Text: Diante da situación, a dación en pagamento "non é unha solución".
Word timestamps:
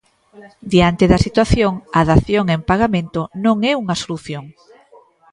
Diante 0.73 1.05
da 1.11 1.23
situación, 1.25 1.73
a 1.99 2.01
dación 2.11 2.45
en 2.55 2.61
pagamento 2.71 3.21
"non 3.45 3.57
é 3.71 3.73
unha 3.81 3.99
solución". 4.03 4.43